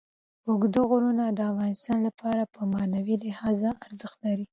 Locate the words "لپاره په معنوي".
2.07-3.15